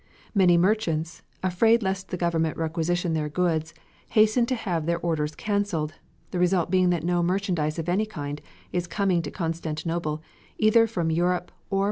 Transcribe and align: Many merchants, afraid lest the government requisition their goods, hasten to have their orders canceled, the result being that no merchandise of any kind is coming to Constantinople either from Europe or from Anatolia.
Many 0.33 0.57
merchants, 0.57 1.21
afraid 1.43 1.83
lest 1.83 2.07
the 2.09 2.17
government 2.17 2.57
requisition 2.57 3.13
their 3.13 3.29
goods, 3.29 3.71
hasten 4.09 4.47
to 4.47 4.55
have 4.55 4.87
their 4.87 4.97
orders 4.97 5.35
canceled, 5.35 5.93
the 6.31 6.39
result 6.39 6.71
being 6.71 6.89
that 6.89 7.03
no 7.03 7.21
merchandise 7.21 7.77
of 7.77 7.87
any 7.87 8.07
kind 8.07 8.41
is 8.71 8.87
coming 8.87 9.21
to 9.21 9.29
Constantinople 9.29 10.23
either 10.57 10.87
from 10.87 11.11
Europe 11.11 11.51
or 11.51 11.51
from 11.51 11.75
Anatolia. 11.75 11.79